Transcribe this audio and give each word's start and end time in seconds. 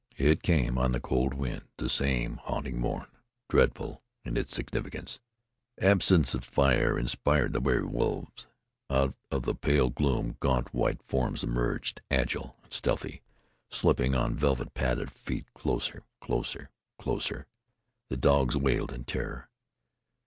It 0.17 0.41
came 0.41 0.79
on 0.79 0.93
the 0.93 0.99
cold 0.99 1.35
wind, 1.35 1.65
the 1.77 1.87
same 1.87 2.37
haunting 2.37 2.79
mourn, 2.79 3.05
dreadful 3.47 4.01
in 4.25 4.35
its 4.35 4.55
significance. 4.55 5.19
Absence 5.79 6.33
of 6.33 6.43
fire 6.43 6.97
inspirited 6.97 7.53
the 7.53 7.59
wary 7.61 7.85
wolves. 7.85 8.47
Out 8.89 9.13
of 9.29 9.43
the 9.43 9.53
pale 9.53 9.91
gloom 9.91 10.37
gaunt 10.39 10.73
white 10.73 11.03
forms 11.03 11.43
emerged, 11.43 12.01
agile 12.09 12.57
and 12.63 12.73
stealthy, 12.73 13.21
slipping 13.69 14.15
on 14.15 14.33
velvet 14.33 14.73
padded 14.73 15.11
feet, 15.11 15.45
closer, 15.53 16.01
closer, 16.19 16.71
closer. 16.97 17.45
The 18.09 18.17
dogs 18.17 18.57
wailed 18.57 18.91
in 18.91 19.03
terror. 19.03 19.51